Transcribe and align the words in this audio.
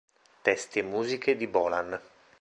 Testi 0.41 0.79
e 0.79 0.81
musiche 0.81 1.37
di 1.37 1.45
Bolan. 1.45 1.99